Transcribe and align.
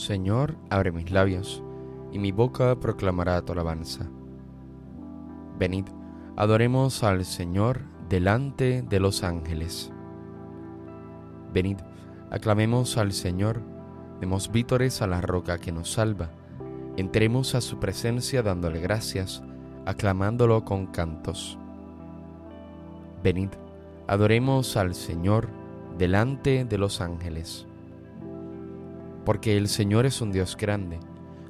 Señor, 0.00 0.56
abre 0.70 0.92
mis 0.92 1.10
labios, 1.10 1.62
y 2.10 2.18
mi 2.18 2.32
boca 2.32 2.74
proclamará 2.80 3.42
tu 3.42 3.52
alabanza. 3.52 4.08
Venid, 5.58 5.84
adoremos 6.36 7.04
al 7.04 7.26
Señor 7.26 7.82
delante 8.08 8.80
de 8.80 8.98
los 8.98 9.22
ángeles. 9.22 9.92
Venid, 11.52 11.76
aclamemos 12.30 12.96
al 12.96 13.12
Señor, 13.12 13.60
demos 14.22 14.50
vítores 14.50 15.02
a 15.02 15.06
la 15.06 15.20
roca 15.20 15.58
que 15.58 15.70
nos 15.70 15.92
salva, 15.92 16.30
entremos 16.96 17.54
a 17.54 17.60
su 17.60 17.78
presencia 17.78 18.42
dándole 18.42 18.80
gracias, 18.80 19.42
aclamándolo 19.84 20.64
con 20.64 20.86
cantos. 20.86 21.58
Venid, 23.22 23.50
adoremos 24.06 24.78
al 24.78 24.94
Señor 24.94 25.50
delante 25.98 26.64
de 26.64 26.78
los 26.78 27.02
ángeles. 27.02 27.66
Porque 29.24 29.56
el 29.56 29.68
Señor 29.68 30.06
es 30.06 30.20
un 30.20 30.32
Dios 30.32 30.56
grande, 30.56 30.98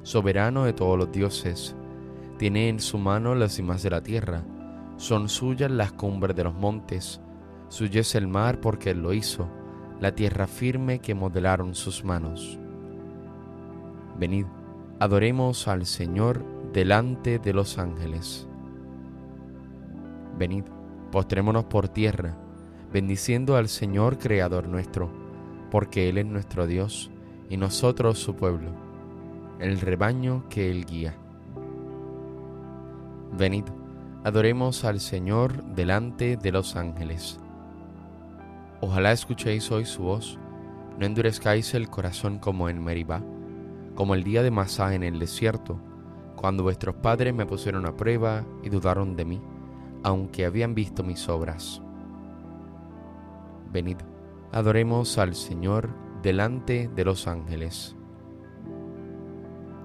soberano 0.03 0.65
de 0.65 0.73
todos 0.73 0.97
los 0.97 1.11
dioses, 1.11 1.75
tiene 2.37 2.69
en 2.69 2.79
su 2.79 2.97
mano 2.97 3.35
las 3.35 3.53
cimas 3.53 3.83
de 3.83 3.91
la 3.91 4.01
tierra, 4.01 4.43
son 4.97 5.29
suyas 5.29 5.71
las 5.71 5.91
cumbres 5.91 6.35
de 6.35 6.43
los 6.43 6.53
montes, 6.53 7.21
suyo 7.69 8.01
es 8.01 8.15
el 8.15 8.27
mar 8.27 8.59
porque 8.59 8.91
Él 8.91 9.01
lo 9.01 9.13
hizo, 9.13 9.47
la 9.99 10.13
tierra 10.13 10.47
firme 10.47 10.99
que 10.99 11.13
modelaron 11.13 11.75
sus 11.75 12.03
manos. 12.03 12.59
Venid, 14.17 14.45
adoremos 14.99 15.67
al 15.67 15.85
Señor 15.85 16.43
delante 16.73 17.39
de 17.39 17.53
los 17.53 17.77
ángeles. 17.77 18.47
Venid, 20.37 20.63
postrémonos 21.11 21.65
por 21.65 21.89
tierra, 21.89 22.37
bendiciendo 22.91 23.55
al 23.55 23.67
Señor 23.67 24.17
Creador 24.17 24.67
nuestro, 24.67 25.11
porque 25.69 26.09
Él 26.09 26.17
es 26.17 26.25
nuestro 26.25 26.67
Dios 26.67 27.11
y 27.51 27.57
nosotros 27.57 28.17
su 28.17 28.33
pueblo, 28.33 28.71
el 29.59 29.79
rebaño 29.79 30.45
que 30.49 30.71
Él 30.71 30.85
guía. 30.85 31.13
Venid, 33.37 33.65
Adoremos 34.23 34.85
al 34.85 34.99
Señor 34.99 35.63
delante 35.63 36.37
de 36.37 36.51
los 36.51 36.75
ángeles. 36.75 37.39
Ojalá 38.79 39.11
escuchéis 39.11 39.71
hoy 39.71 39.83
su 39.83 40.03
voz, 40.03 40.37
no 40.99 41.07
endurezcáis 41.07 41.73
el 41.73 41.89
corazón 41.89 42.37
como 42.37 42.69
en 42.69 42.83
Meribá, 42.83 43.23
como 43.95 44.13
el 44.13 44.23
día 44.23 44.43
de 44.43 44.51
Masá 44.51 44.93
en 44.93 45.01
el 45.01 45.17
desierto, 45.17 45.79
cuando 46.35 46.61
vuestros 46.61 46.95
padres 46.97 47.33
me 47.33 47.47
pusieron 47.47 47.87
a 47.87 47.97
prueba 47.97 48.45
y 48.61 48.69
dudaron 48.69 49.15
de 49.15 49.25
mí, 49.25 49.41
aunque 50.03 50.45
habían 50.45 50.75
visto 50.75 51.03
mis 51.03 51.27
obras. 51.27 51.81
Venid, 53.73 53.97
adoremos 54.51 55.17
al 55.17 55.33
Señor 55.33 55.89
delante 56.21 56.89
de 56.95 57.05
los 57.05 57.27
ángeles. 57.27 57.95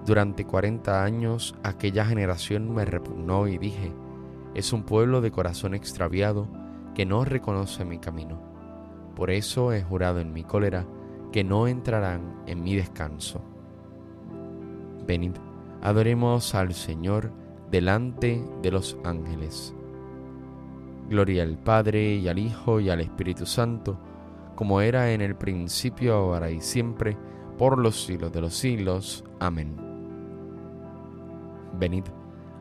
Durante 0.05 0.45
cuarenta 0.45 1.03
años 1.03 1.55
aquella 1.63 2.05
generación 2.05 2.73
me 2.73 2.85
repugnó 2.85 3.47
y 3.47 3.57
dije, 3.57 3.91
es 4.53 4.71
un 4.71 4.83
pueblo 4.83 5.21
de 5.21 5.31
corazón 5.31 5.73
extraviado 5.73 6.47
que 6.95 7.05
no 7.05 7.25
reconoce 7.25 7.85
mi 7.85 7.99
camino. 7.99 8.41
Por 9.15 9.31
eso 9.31 9.73
he 9.73 9.83
jurado 9.83 10.19
en 10.19 10.31
mi 10.31 10.43
cólera 10.43 10.85
que 11.31 11.43
no 11.43 11.67
entrarán 11.67 12.41
en 12.45 12.63
mi 12.63 12.75
descanso. 12.75 13.41
Venid, 15.05 15.33
adoremos 15.81 16.55
al 16.55 16.73
Señor 16.73 17.31
delante 17.69 18.43
de 18.61 18.71
los 18.71 18.97
ángeles. 19.03 19.75
Gloria 21.09 21.43
al 21.43 21.57
Padre 21.57 22.15
y 22.15 22.27
al 22.27 22.39
Hijo 22.39 22.79
y 22.79 22.89
al 22.89 23.01
Espíritu 23.01 23.45
Santo, 23.45 23.97
como 24.57 24.81
era 24.81 25.11
en 25.13 25.21
el 25.21 25.35
principio, 25.35 26.15
ahora 26.15 26.49
y 26.49 26.61
siempre, 26.61 27.15
por 27.59 27.77
los 27.77 28.03
siglos 28.03 28.33
de 28.33 28.41
los 28.41 28.55
siglos. 28.55 29.23
Amén. 29.39 29.75
Venid, 31.79 32.05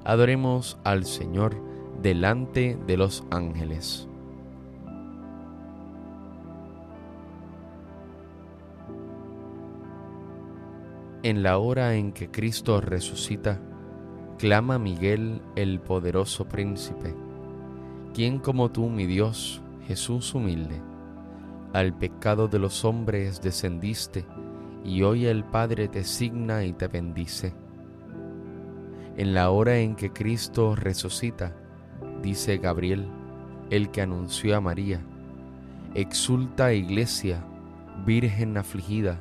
adoremos 0.05 0.79
al 0.85 1.07
Señor 1.07 1.57
delante 2.03 2.79
de 2.87 2.99
los 2.99 3.25
ángeles. 3.31 4.07
En 11.23 11.43
la 11.43 11.57
hora 11.57 11.95
en 11.95 12.13
que 12.13 12.31
Cristo 12.31 12.83
resucita, 12.83 13.59
clama 14.39 14.79
Miguel 14.79 15.41
el 15.57 15.81
poderoso 15.81 16.47
príncipe, 16.47 17.15
quien 18.13 18.39
como 18.39 18.71
tú, 18.71 18.91
mi 18.91 19.07
Dios, 19.07 19.63
Jesús 19.87 20.35
humilde, 20.35 20.83
al 21.77 21.93
pecado 21.93 22.49
de 22.49 22.59
los 22.59 22.87
hombres 22.87 23.43
descendiste, 23.43 24.25
y 24.83 25.03
hoy 25.03 25.27
el 25.27 25.45
Padre 25.45 25.89
te 25.89 26.05
signa 26.05 26.65
y 26.65 26.73
te 26.73 26.89
bendice. 26.89 27.53
En 29.19 29.35
la 29.35 29.51
hora 29.51 29.77
en 29.77 29.95
que 29.95 30.11
Cristo 30.11 30.75
resucita, 30.75 31.55
dice 32.23 32.57
Gabriel, 32.57 33.07
el 33.69 33.91
que 33.91 34.01
anunció 34.01 34.57
a 34.57 34.61
María. 34.63 35.05
Exulta 35.95 36.73
iglesia, 36.73 37.45
Virgen 38.07 38.57
afligida, 38.57 39.21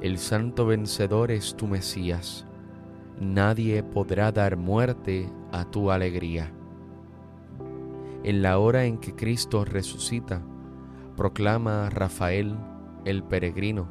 el 0.00 0.18
santo 0.18 0.66
vencedor 0.66 1.30
es 1.30 1.54
tu 1.54 1.68
Mesías. 1.68 2.46
Nadie 3.20 3.84
podrá 3.84 4.32
dar 4.32 4.56
muerte 4.56 5.30
a 5.52 5.64
tu 5.64 5.92
alegría. 5.92 6.52
En 8.24 8.42
la 8.42 8.58
hora 8.58 8.86
en 8.86 8.98
que 8.98 9.14
Cristo 9.14 9.64
resucita, 9.64 10.42
proclama 11.16 11.90
Rafael, 11.90 12.54
el 13.04 13.22
peregrino, 13.22 13.88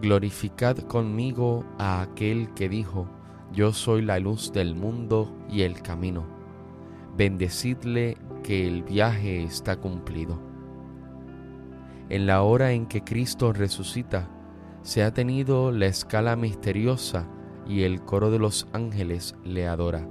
glorificad 0.00 0.78
conmigo 0.78 1.64
a 1.78 2.02
aquel 2.02 2.52
que 2.54 2.68
dijo, 2.68 3.08
yo 3.52 3.72
soy 3.72 4.02
la 4.02 4.18
luz 4.18 4.52
del 4.52 4.74
mundo 4.74 5.34
y 5.50 5.62
el 5.62 5.82
camino 5.82 6.38
bendecidle 7.18 8.16
que 8.44 8.66
el 8.68 8.84
viaje 8.84 9.42
está 9.42 9.76
cumplido. 9.76 10.38
En 12.08 12.26
la 12.28 12.42
hora 12.42 12.70
en 12.70 12.86
que 12.86 13.02
Cristo 13.02 13.52
resucita, 13.52 14.30
se 14.82 15.02
ha 15.02 15.12
tenido 15.12 15.72
la 15.72 15.86
escala 15.86 16.36
misteriosa 16.36 17.26
y 17.66 17.82
el 17.82 18.02
coro 18.02 18.30
de 18.30 18.38
los 18.38 18.68
ángeles 18.72 19.34
le 19.44 19.66
adora. 19.66 20.08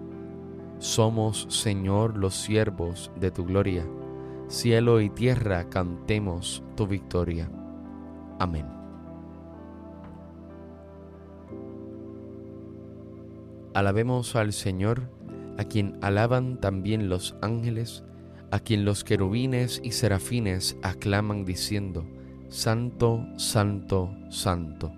Somos, 0.80 1.48
Señor, 1.50 2.18
los 2.18 2.36
siervos 2.36 3.10
de 3.20 3.32
tu 3.32 3.46
gloria. 3.46 3.88
Cielo 4.48 5.02
y 5.02 5.10
tierra 5.10 5.70
cantemos 5.70 6.64
tu 6.76 6.88
victoria. 6.88 7.50
Amén. 8.40 8.66
Alabemos 13.74 14.36
al 14.36 14.54
Señor 14.54 15.10
a 15.58 15.66
quien 15.66 15.98
alaban 16.02 16.62
también 16.62 17.10
los 17.10 17.36
ángeles, 17.42 18.04
a 18.50 18.60
quien 18.60 18.86
los 18.86 19.04
querubines 19.04 19.82
y 19.84 19.92
serafines 19.92 20.78
aclaman 20.82 21.44
diciendo, 21.44 22.06
Santo, 22.48 23.26
Santo, 23.36 24.16
Santo. 24.30 24.94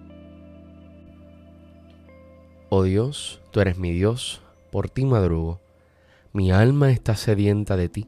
Oh 2.70 2.84
Dios, 2.84 3.42
tú 3.50 3.62
eres 3.62 3.80
mi 3.80 3.92
Dios, 3.92 4.44
por 4.72 4.90
ti 4.90 5.06
madrugo. 5.06 5.60
Mi 6.34 6.52
alma 6.52 6.92
está 6.92 7.16
sedienta 7.16 7.76
de 7.76 7.90
ti, 7.90 8.08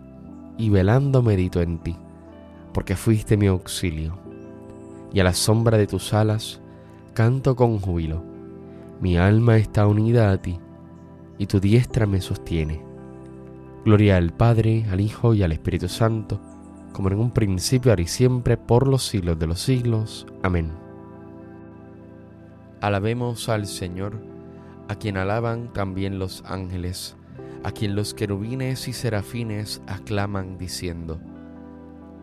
y 0.57 0.69
velando 0.69 1.21
medito 1.21 1.61
en 1.61 1.79
ti, 1.79 1.95
porque 2.73 2.95
fuiste 2.95 3.37
mi 3.37 3.47
auxilio. 3.47 4.17
Y 5.13 5.19
a 5.19 5.23
la 5.23 5.33
sombra 5.33 5.77
de 5.77 5.87
tus 5.87 6.13
alas 6.13 6.61
canto 7.13 7.55
con 7.55 7.79
júbilo. 7.79 8.23
Mi 9.01 9.17
alma 9.17 9.57
está 9.57 9.87
unida 9.87 10.31
a 10.31 10.41
ti 10.41 10.59
y 11.37 11.47
tu 11.47 11.59
diestra 11.59 12.05
me 12.05 12.21
sostiene. 12.21 12.81
Gloria 13.83 14.17
al 14.17 14.31
Padre, 14.31 14.85
al 14.91 15.01
Hijo 15.01 15.33
y 15.33 15.41
al 15.41 15.51
Espíritu 15.51 15.89
Santo, 15.89 16.39
como 16.93 17.09
en 17.09 17.19
un 17.19 17.31
principio, 17.31 17.91
ahora 17.91 18.03
y 18.03 18.07
siempre, 18.07 18.57
por 18.57 18.87
los 18.87 19.07
siglos 19.07 19.39
de 19.39 19.47
los 19.47 19.59
siglos. 19.59 20.27
Amén. 20.43 20.71
Alabemos 22.79 23.49
al 23.49 23.65
Señor, 23.65 24.19
a 24.87 24.95
quien 24.95 25.17
alaban 25.17 25.73
también 25.73 26.19
los 26.19 26.43
ángeles, 26.45 27.15
a 27.63 27.71
quien 27.71 27.95
los 27.95 28.13
querubines 28.13 28.87
y 28.87 28.93
serafines 28.93 29.81
aclaman 29.87 30.57
diciendo, 30.57 31.19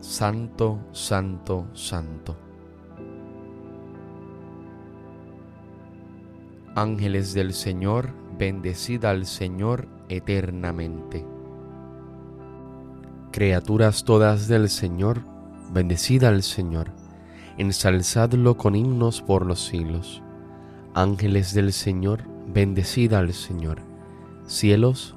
Santo, 0.00 0.78
Santo, 0.92 1.66
Santo. 1.74 2.36
Ángeles 6.74 7.34
del 7.34 7.52
Señor, 7.52 8.10
bendecid 8.38 9.04
al 9.04 9.26
Señor 9.26 9.88
eternamente. 10.08 11.26
Criaturas 13.32 14.04
todas 14.04 14.46
del 14.46 14.68
Señor, 14.68 15.22
bendecid 15.72 16.22
al 16.24 16.42
Señor, 16.42 16.92
ensalzadlo 17.56 18.56
con 18.56 18.76
himnos 18.76 19.20
por 19.20 19.44
los 19.44 19.64
siglos. 19.66 20.22
Ángeles 20.94 21.52
del 21.52 21.72
Señor, 21.72 22.22
bendecid 22.46 23.12
al 23.12 23.32
Señor. 23.32 23.82
Cielos, 24.46 25.16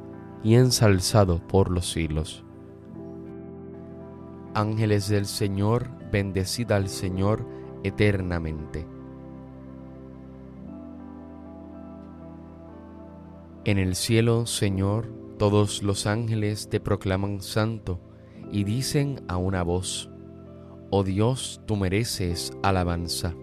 y 0.43 0.55
ensalzado 0.55 1.45
por 1.47 1.69
los 1.69 1.89
siglos. 1.91 2.43
Ángeles 4.53 5.07
del 5.07 5.25
Señor, 5.25 5.87
bendecida 6.11 6.75
al 6.75 6.89
Señor 6.89 7.45
eternamente. 7.83 8.85
En 13.63 13.77
el 13.77 13.95
cielo, 13.95 14.45
Señor, 14.47 15.07
todos 15.37 15.83
los 15.83 16.07
ángeles 16.07 16.69
te 16.69 16.79
proclaman 16.79 17.41
santo 17.41 17.99
y 18.51 18.63
dicen 18.63 19.23
a 19.27 19.37
una 19.37 19.63
voz, 19.63 20.09
Oh 20.89 21.03
Dios, 21.03 21.61
tú 21.65 21.77
mereces 21.77 22.51
alabanza. 22.63 23.33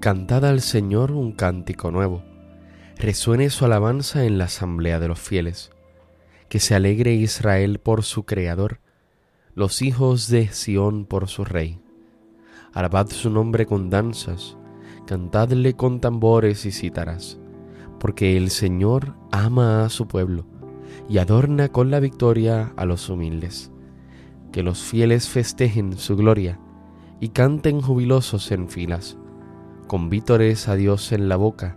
Cantad 0.00 0.44
al 0.44 0.60
Señor 0.60 1.12
un 1.12 1.32
cántico 1.32 1.90
nuevo, 1.90 2.24
resuene 2.98 3.50
su 3.50 3.64
alabanza 3.64 4.24
en 4.24 4.38
la 4.38 4.44
asamblea 4.44 5.00
de 5.00 5.08
los 5.08 5.18
fieles, 5.18 5.70
que 6.48 6.60
se 6.60 6.74
alegre 6.74 7.14
Israel 7.14 7.78
por 7.78 8.02
su 8.04 8.24
Creador, 8.24 8.80
los 9.54 9.82
hijos 9.82 10.28
de 10.28 10.48
Sión 10.48 11.04
por 11.04 11.28
su 11.28 11.44
Rey. 11.44 11.80
Alabad 12.72 13.08
su 13.08 13.30
nombre 13.30 13.66
con 13.66 13.90
danzas, 13.90 14.56
cantadle 15.06 15.74
con 15.74 16.00
tambores 16.00 16.66
y 16.66 16.72
cítaras, 16.72 17.38
porque 17.98 18.36
el 18.36 18.50
Señor 18.50 19.14
ama 19.30 19.84
a 19.84 19.88
su 19.88 20.06
pueblo 20.06 20.46
y 21.08 21.18
adorna 21.18 21.68
con 21.68 21.90
la 21.90 22.00
victoria 22.00 22.72
a 22.76 22.84
los 22.84 23.08
humildes. 23.08 23.70
Que 24.52 24.62
los 24.62 24.82
fieles 24.82 25.28
festejen 25.28 25.96
su 25.98 26.16
gloria 26.16 26.60
y 27.20 27.30
canten 27.30 27.80
jubilosos 27.80 28.52
en 28.52 28.68
filas, 28.68 29.16
con 29.88 30.10
vítores 30.10 30.68
a 30.68 30.76
Dios 30.76 31.12
en 31.12 31.28
la 31.28 31.36
boca 31.36 31.76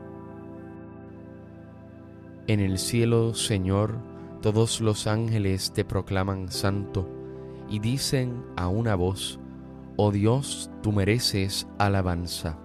En 2.47 2.59
el 2.59 2.77
cielo, 2.77 3.33
Señor, 3.33 3.97
todos 4.41 4.81
los 4.81 5.07
ángeles 5.07 5.71
te 5.73 5.85
proclaman 5.85 6.51
santo 6.51 7.07
y 7.69 7.79
dicen 7.79 8.43
a 8.55 8.67
una 8.67 8.95
voz, 8.95 9.39
Oh 9.97 10.11
Dios, 10.11 10.71
tú 10.81 10.91
mereces 10.91 11.67
alabanza. 11.77 12.57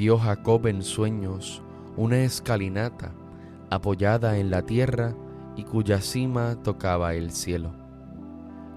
vio 0.00 0.16
Jacob 0.16 0.66
en 0.66 0.82
sueños 0.82 1.62
una 1.94 2.20
escalinata 2.20 3.12
apoyada 3.68 4.38
en 4.38 4.50
la 4.50 4.62
tierra 4.62 5.14
y 5.56 5.64
cuya 5.64 6.00
cima 6.00 6.56
tocaba 6.62 7.12
el 7.12 7.30
cielo. 7.32 7.72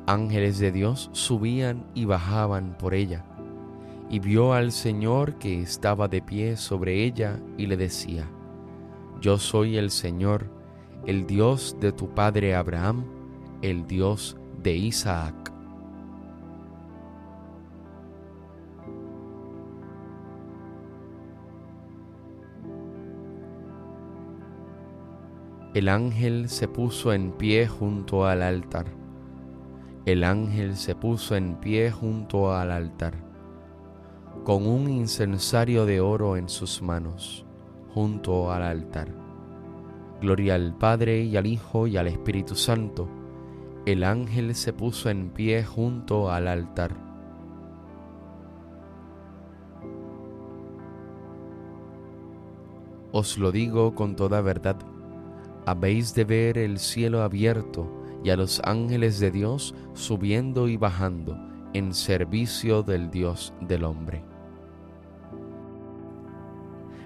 Ángeles 0.06 0.60
de 0.60 0.74
Dios 0.74 1.10
subían 1.14 1.86
y 1.94 2.04
bajaban 2.04 2.78
por 2.78 2.94
ella, 2.94 3.24
y 4.14 4.20
vio 4.20 4.54
al 4.54 4.72
Señor 4.72 5.40
que 5.40 5.60
estaba 5.60 6.08
de 6.08 6.22
pie 6.22 6.56
sobre 6.56 7.04
ella 7.04 7.40
y 7.58 7.66
le 7.66 7.78
decía, 7.78 8.30
Yo 9.20 9.40
soy 9.40 9.78
el 9.78 9.90
Señor, 9.90 10.52
el 11.08 11.26
Dios 11.26 11.76
de 11.80 11.92
tu 11.94 12.14
padre 12.14 12.54
Abraham, 12.54 13.06
el 13.64 13.88
Dios 13.88 14.38
de 14.62 14.76
Isaac. 14.76 15.52
El 25.74 25.90
ángel 25.90 26.50
se 26.50 26.68
puso 26.68 27.14
en 27.14 27.32
pie 27.32 27.68
junto 27.68 28.28
al 28.28 28.44
altar. 28.44 28.86
El 30.06 30.24
ángel 30.24 30.76
se 30.76 30.94
puso 30.94 31.36
en 31.36 31.56
pie 31.56 31.90
junto 31.90 32.54
al 32.54 32.70
altar, 32.70 33.33
con 34.44 34.68
un 34.68 34.90
incensario 34.90 35.86
de 35.86 36.02
oro 36.02 36.36
en 36.36 36.50
sus 36.50 36.82
manos, 36.82 37.46
junto 37.94 38.52
al 38.52 38.64
altar. 38.64 39.08
Gloria 40.20 40.56
al 40.56 40.78
Padre 40.78 41.24
y 41.24 41.38
al 41.38 41.46
Hijo 41.46 41.88
y 41.88 41.96
al 41.96 42.08
Espíritu 42.08 42.56
Santo. 42.56 43.08
El 43.86 44.04
ángel 44.04 44.54
se 44.56 44.74
puso 44.74 45.10
en 45.10 45.30
pie 45.30 45.64
junto 45.64 46.30
al 46.30 46.50
altar. 46.50 46.96
Os 53.14 53.38
lo 53.38 53.52
digo 53.52 53.96
con 53.96 54.16
toda 54.16 54.42
verdad, 54.42 54.78
habéis 55.66 56.16
de 56.16 56.26
ver 56.26 56.58
el 56.58 56.80
cielo 56.80 57.22
abierto 57.22 57.90
y 58.24 58.32
a 58.32 58.36
los 58.36 58.60
ángeles 58.66 59.20
de 59.20 59.32
Dios 59.32 59.76
subiendo 59.94 60.68
y 60.68 60.78
bajando 60.78 61.38
en 61.74 61.94
servicio 61.94 62.84
del 62.84 63.10
Dios 63.10 63.54
del 63.62 63.84
hombre. 63.84 64.33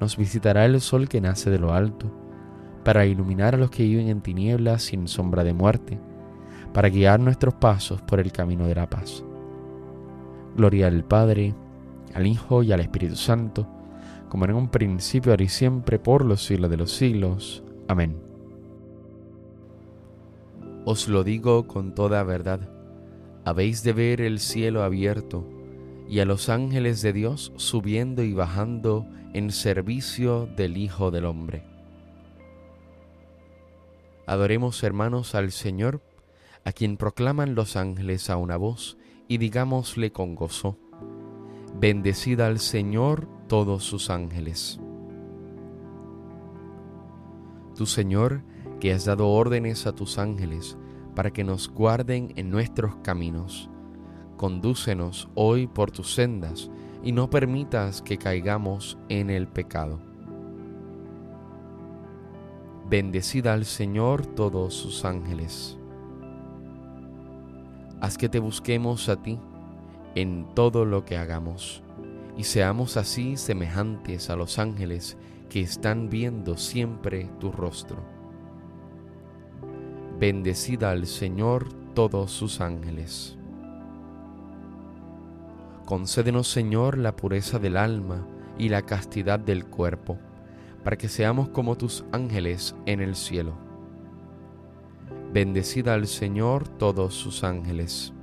nos 0.00 0.16
visitará 0.16 0.64
el 0.64 0.80
sol 0.80 1.08
que 1.08 1.20
nace 1.20 1.50
de 1.50 1.58
lo 1.58 1.72
alto, 1.72 2.10
para 2.84 3.06
iluminar 3.06 3.54
a 3.54 3.58
los 3.58 3.70
que 3.70 3.84
viven 3.84 4.08
en 4.08 4.20
tinieblas 4.20 4.82
sin 4.82 5.08
sombra 5.08 5.44
de 5.44 5.54
muerte, 5.54 5.98
para 6.72 6.88
guiar 6.88 7.20
nuestros 7.20 7.54
pasos 7.54 8.02
por 8.02 8.20
el 8.20 8.32
camino 8.32 8.66
de 8.66 8.74
la 8.74 8.88
paz. 8.90 9.24
Gloria 10.56 10.88
al 10.88 11.04
Padre, 11.04 11.54
al 12.14 12.26
Hijo 12.26 12.62
y 12.62 12.72
al 12.72 12.80
Espíritu 12.80 13.16
Santo, 13.16 13.66
como 14.28 14.44
en 14.44 14.54
un 14.54 14.68
principio, 14.68 15.32
ahora 15.32 15.44
y 15.44 15.48
siempre, 15.48 15.98
por 15.98 16.24
los 16.24 16.44
siglos 16.44 16.70
de 16.70 16.76
los 16.76 16.92
siglos. 16.92 17.62
Amén. 17.88 18.16
Os 20.84 21.08
lo 21.08 21.24
digo 21.24 21.66
con 21.66 21.94
toda 21.94 22.22
verdad, 22.24 22.68
habéis 23.44 23.82
de 23.82 23.92
ver 23.92 24.20
el 24.20 24.38
cielo 24.38 24.82
abierto 24.82 25.48
y 26.08 26.20
a 26.20 26.26
los 26.26 26.48
ángeles 26.48 27.00
de 27.00 27.12
Dios 27.12 27.52
subiendo 27.56 28.22
y 28.22 28.34
bajando 28.34 29.06
en 29.34 29.50
servicio 29.50 30.46
del 30.46 30.76
Hijo 30.76 31.10
del 31.10 31.26
Hombre. 31.26 31.64
Adoremos 34.26 34.82
hermanos 34.84 35.34
al 35.34 35.50
Señor, 35.50 36.00
a 36.64 36.72
quien 36.72 36.96
proclaman 36.96 37.56
los 37.56 37.76
ángeles 37.76 38.30
a 38.30 38.36
una 38.36 38.56
voz, 38.56 38.96
y 39.26 39.38
digámosle 39.38 40.12
con 40.12 40.34
gozo, 40.36 40.78
Bendecida 41.76 42.46
al 42.46 42.60
Señor 42.60 43.26
todos 43.48 43.82
sus 43.82 44.08
ángeles. 44.08 44.78
Tu 47.74 47.86
Señor, 47.86 48.42
que 48.78 48.92
has 48.92 49.04
dado 49.04 49.28
órdenes 49.28 49.88
a 49.88 49.92
tus 49.92 50.18
ángeles 50.18 50.78
para 51.16 51.32
que 51.32 51.42
nos 51.42 51.68
guarden 51.68 52.32
en 52.36 52.50
nuestros 52.50 52.94
caminos, 53.02 53.68
condúcenos 54.36 55.28
hoy 55.34 55.66
por 55.66 55.90
tus 55.90 56.14
sendas 56.14 56.70
y 57.04 57.12
no 57.12 57.28
permitas 57.28 58.00
que 58.00 58.16
caigamos 58.16 58.96
en 59.10 59.28
el 59.28 59.46
pecado. 59.46 60.00
Bendecida 62.88 63.52
al 63.52 63.66
Señor 63.66 64.24
todos 64.24 64.72
sus 64.74 65.04
ángeles. 65.04 65.78
Haz 68.00 68.16
que 68.16 68.30
te 68.30 68.38
busquemos 68.38 69.08
a 69.10 69.22
ti 69.22 69.38
en 70.14 70.46
todo 70.54 70.86
lo 70.86 71.04
que 71.04 71.18
hagamos 71.18 71.82
y 72.38 72.44
seamos 72.44 72.96
así 72.96 73.36
semejantes 73.36 74.30
a 74.30 74.36
los 74.36 74.58
ángeles 74.58 75.18
que 75.50 75.60
están 75.60 76.08
viendo 76.08 76.56
siempre 76.56 77.30
tu 77.38 77.52
rostro. 77.52 78.02
Bendecida 80.18 80.90
al 80.90 81.06
Señor 81.06 81.68
todos 81.94 82.30
sus 82.30 82.62
ángeles. 82.62 83.36
Concédenos, 85.84 86.48
Señor, 86.48 86.96
la 86.96 87.14
pureza 87.14 87.58
del 87.58 87.76
alma 87.76 88.26
y 88.56 88.70
la 88.70 88.82
castidad 88.82 89.38
del 89.38 89.66
cuerpo, 89.66 90.18
para 90.82 90.96
que 90.96 91.08
seamos 91.08 91.50
como 91.50 91.76
tus 91.76 92.06
ángeles 92.10 92.74
en 92.86 93.02
el 93.02 93.14
cielo. 93.14 93.52
Bendecida 95.30 95.92
al 95.92 96.06
Señor 96.06 96.66
todos 96.68 97.12
sus 97.12 97.44
ángeles. 97.44 98.14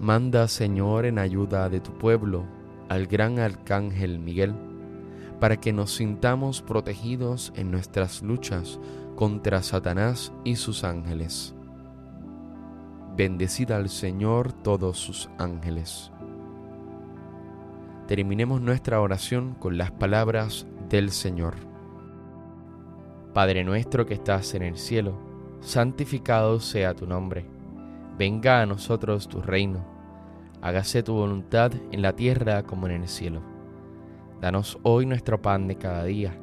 Manda, 0.00 0.48
Señor, 0.48 1.06
en 1.06 1.20
ayuda 1.20 1.68
de 1.68 1.78
tu 1.78 1.96
pueblo 1.96 2.44
al 2.88 3.06
gran 3.06 3.38
arcángel 3.38 4.18
Miguel, 4.18 4.54
para 5.38 5.56
que 5.56 5.72
nos 5.72 5.94
sintamos 5.94 6.62
protegidos 6.62 7.52
en 7.54 7.70
nuestras 7.70 8.22
luchas 8.22 8.80
contra 9.14 9.62
Satanás 9.62 10.32
y 10.42 10.56
sus 10.56 10.82
ángeles 10.82 11.54
Bendecida 13.14 13.76
al 13.76 13.90
Señor 13.90 14.54
todos 14.54 14.96
sus 14.96 15.28
ángeles. 15.36 16.10
Terminemos 18.08 18.62
nuestra 18.62 19.02
oración 19.02 19.54
con 19.58 19.76
las 19.76 19.90
palabras 19.90 20.66
del 20.88 21.10
Señor. 21.10 21.56
Padre 23.34 23.64
nuestro 23.64 24.06
que 24.06 24.14
estás 24.14 24.54
en 24.54 24.62
el 24.62 24.78
cielo, 24.78 25.18
santificado 25.60 26.58
sea 26.58 26.94
tu 26.94 27.06
nombre. 27.06 27.44
Venga 28.16 28.62
a 28.62 28.66
nosotros 28.66 29.28
tu 29.28 29.42
reino. 29.42 29.84
Hágase 30.62 31.02
tu 31.02 31.12
voluntad 31.12 31.70
en 31.90 32.00
la 32.00 32.16
tierra 32.16 32.62
como 32.62 32.86
en 32.86 33.02
el 33.02 33.08
cielo. 33.08 33.42
Danos 34.40 34.78
hoy 34.84 35.04
nuestro 35.04 35.42
pan 35.42 35.68
de 35.68 35.76
cada 35.76 36.04
día. 36.04 36.34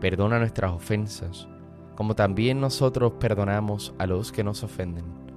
Perdona 0.00 0.38
nuestras 0.38 0.72
ofensas, 0.72 1.48
como 1.96 2.14
también 2.14 2.62
nosotros 2.62 3.12
perdonamos 3.20 3.94
a 3.98 4.06
los 4.06 4.32
que 4.32 4.42
nos 4.42 4.64
ofenden 4.64 5.27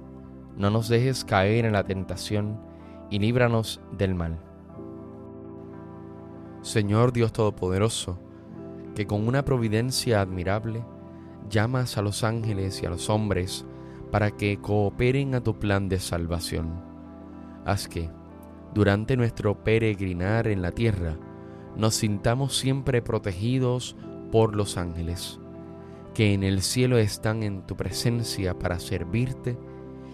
no 0.62 0.70
nos 0.70 0.88
dejes 0.88 1.24
caer 1.24 1.64
en 1.64 1.72
la 1.72 1.82
tentación 1.82 2.56
y 3.10 3.18
líbranos 3.18 3.80
del 3.98 4.14
mal. 4.14 4.38
Señor 6.60 7.12
Dios 7.12 7.32
Todopoderoso, 7.32 8.16
que 8.94 9.04
con 9.04 9.26
una 9.26 9.44
providencia 9.44 10.20
admirable 10.20 10.84
llamas 11.50 11.98
a 11.98 12.02
los 12.02 12.22
ángeles 12.22 12.80
y 12.80 12.86
a 12.86 12.90
los 12.90 13.10
hombres 13.10 13.66
para 14.12 14.30
que 14.30 14.58
cooperen 14.58 15.34
a 15.34 15.40
tu 15.40 15.58
plan 15.58 15.88
de 15.88 15.98
salvación. 15.98 16.80
Haz 17.64 17.88
que, 17.88 18.08
durante 18.72 19.16
nuestro 19.16 19.64
peregrinar 19.64 20.46
en 20.46 20.62
la 20.62 20.70
tierra, 20.70 21.18
nos 21.74 21.96
sintamos 21.96 22.56
siempre 22.56 23.02
protegidos 23.02 23.96
por 24.30 24.54
los 24.54 24.76
ángeles, 24.76 25.40
que 26.14 26.34
en 26.34 26.44
el 26.44 26.62
cielo 26.62 26.98
están 26.98 27.42
en 27.42 27.62
tu 27.66 27.76
presencia 27.76 28.56
para 28.56 28.78
servirte 28.78 29.58